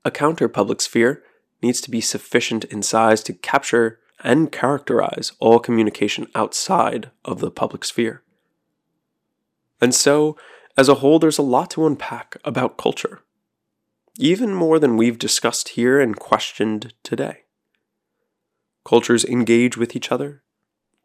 A 0.03 0.11
counter 0.11 0.49
public 0.49 0.81
sphere 0.81 1.23
needs 1.61 1.79
to 1.81 1.91
be 1.91 2.01
sufficient 2.01 2.65
in 2.65 2.81
size 2.81 3.21
to 3.23 3.33
capture 3.33 3.99
and 4.23 4.51
characterize 4.51 5.33
all 5.39 5.59
communication 5.59 6.27
outside 6.33 7.11
of 7.23 7.39
the 7.39 7.51
public 7.51 7.83
sphere. 7.83 8.23
And 9.81 9.93
so, 9.93 10.37
as 10.77 10.89
a 10.89 10.95
whole, 10.95 11.19
there's 11.19 11.37
a 11.37 11.43
lot 11.43 11.69
to 11.71 11.85
unpack 11.85 12.37
about 12.43 12.77
culture, 12.77 13.21
even 14.17 14.55
more 14.55 14.79
than 14.79 14.97
we've 14.97 15.19
discussed 15.19 15.69
here 15.69 15.99
and 15.99 16.15
questioned 16.15 16.93
today. 17.03 17.42
Cultures 18.85 19.23
engage 19.23 19.77
with 19.77 19.95
each 19.95 20.11
other, 20.11 20.43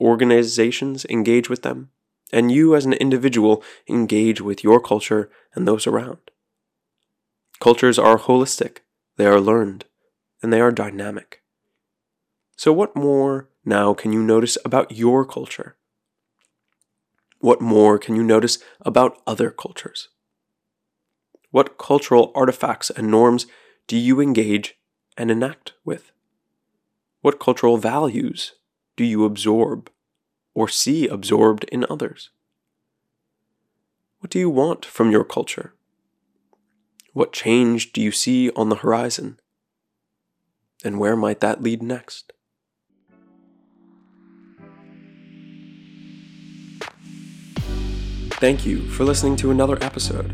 organizations 0.00 1.04
engage 1.06 1.48
with 1.48 1.62
them, 1.62 1.90
and 2.32 2.52
you 2.52 2.74
as 2.74 2.84
an 2.84 2.92
individual 2.94 3.62
engage 3.88 4.40
with 4.40 4.64
your 4.64 4.80
culture 4.80 5.30
and 5.54 5.66
those 5.66 5.86
around. 5.86 6.18
Cultures 7.60 7.98
are 7.98 8.18
holistic, 8.18 8.78
they 9.16 9.26
are 9.26 9.40
learned, 9.40 9.84
and 10.42 10.52
they 10.52 10.60
are 10.60 10.70
dynamic. 10.70 11.42
So, 12.56 12.72
what 12.72 12.96
more 12.96 13.48
now 13.64 13.94
can 13.94 14.12
you 14.12 14.22
notice 14.22 14.58
about 14.64 14.92
your 14.92 15.24
culture? 15.24 15.76
What 17.40 17.60
more 17.60 17.98
can 17.98 18.16
you 18.16 18.24
notice 18.24 18.58
about 18.80 19.20
other 19.26 19.50
cultures? 19.50 20.08
What 21.50 21.78
cultural 21.78 22.32
artifacts 22.34 22.90
and 22.90 23.10
norms 23.10 23.46
do 23.86 23.96
you 23.96 24.20
engage 24.20 24.76
and 25.16 25.30
enact 25.30 25.72
with? 25.84 26.12
What 27.20 27.40
cultural 27.40 27.78
values 27.78 28.52
do 28.96 29.02
you 29.02 29.24
absorb 29.24 29.90
or 30.54 30.68
see 30.68 31.09
absorbed 31.09 31.64
in 31.64 31.85
others? 31.90 32.31
What 34.20 34.31
do 34.31 34.38
you 34.38 34.48
want 34.48 34.85
from 34.85 35.11
your 35.11 35.24
culture? 35.24 35.74
What 37.12 37.33
change 37.33 37.92
do 37.92 38.00
you 38.00 38.12
see 38.12 38.50
on 38.50 38.68
the 38.68 38.76
horizon? 38.76 39.40
And 40.85 41.00
where 41.00 41.16
might 41.16 41.40
that 41.40 41.61
lead 41.61 41.83
next? 41.83 42.33
Thank 48.31 48.64
you 48.64 48.88
for 48.90 49.02
listening 49.02 49.35
to 49.37 49.50
another 49.50 49.76
episode. 49.83 50.33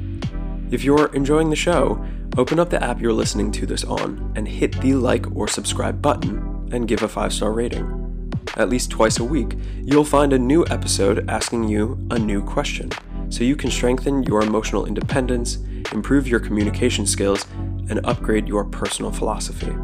If 0.70 0.84
you're 0.84 1.14
enjoying 1.14 1.48
the 1.48 1.56
show, 1.56 2.04
open 2.36 2.58
up 2.58 2.68
the 2.68 2.82
app 2.82 3.00
you're 3.00 3.14
listening 3.14 3.50
to 3.52 3.64
this 3.64 3.84
on 3.84 4.34
and 4.36 4.46
hit 4.46 4.78
the 4.82 4.92
like 4.92 5.34
or 5.34 5.48
subscribe 5.48 6.02
button 6.02 6.53
and 6.72 6.88
give 6.88 7.02
a 7.02 7.08
five 7.08 7.32
star 7.32 7.52
rating. 7.52 8.32
At 8.56 8.68
least 8.68 8.90
twice 8.90 9.18
a 9.18 9.24
week, 9.24 9.56
you'll 9.82 10.04
find 10.04 10.32
a 10.32 10.38
new 10.38 10.64
episode 10.70 11.28
asking 11.28 11.68
you 11.68 11.98
a 12.10 12.18
new 12.18 12.42
question 12.42 12.90
so 13.28 13.42
you 13.42 13.56
can 13.56 13.70
strengthen 13.70 14.22
your 14.22 14.42
emotional 14.42 14.86
independence, 14.86 15.56
improve 15.92 16.28
your 16.28 16.40
communication 16.40 17.06
skills, 17.06 17.46
and 17.90 18.00
upgrade 18.04 18.46
your 18.46 18.64
personal 18.64 19.10
philosophy. 19.10 19.74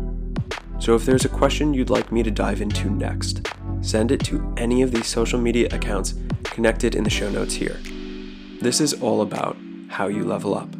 So 0.78 0.94
if 0.94 1.04
there's 1.04 1.24
a 1.24 1.28
question 1.28 1.74
you'd 1.74 1.90
like 1.90 2.10
me 2.12 2.22
to 2.22 2.30
dive 2.30 2.60
into 2.60 2.90
next, 2.90 3.46
send 3.80 4.12
it 4.12 4.20
to 4.26 4.54
any 4.56 4.82
of 4.82 4.92
these 4.92 5.06
social 5.06 5.40
media 5.40 5.68
accounts 5.72 6.14
connected 6.44 6.94
in 6.94 7.04
the 7.04 7.10
show 7.10 7.30
notes 7.30 7.54
here. 7.54 7.78
This 8.60 8.80
is 8.80 8.94
all 9.02 9.22
about 9.22 9.56
how 9.88 10.06
you 10.06 10.24
level 10.24 10.54
up. 10.54 10.79